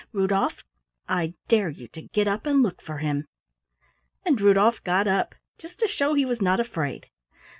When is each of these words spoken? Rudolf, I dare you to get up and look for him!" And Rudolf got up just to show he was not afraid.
Rudolf, 0.13 0.63
I 1.07 1.35
dare 1.47 1.69
you 1.69 1.87
to 1.89 2.01
get 2.01 2.27
up 2.27 2.47
and 2.47 2.63
look 2.63 2.81
for 2.81 2.97
him!" 2.97 3.27
And 4.25 4.41
Rudolf 4.41 4.83
got 4.83 5.07
up 5.07 5.35
just 5.59 5.77
to 5.81 5.87
show 5.87 6.15
he 6.15 6.25
was 6.25 6.41
not 6.41 6.59
afraid. 6.59 7.05